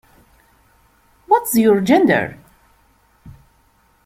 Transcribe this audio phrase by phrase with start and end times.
[1.27, 2.39] What is your gender?